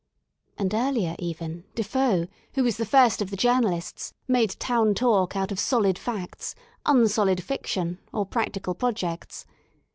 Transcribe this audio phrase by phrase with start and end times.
[0.57, 5.51] And earlier, even, Defoe^ who was the first of the JournalistSj made Town Talk out
[5.51, 6.55] of solid facts,
[6.87, 9.45] unsolid fiction, or practical pro jects.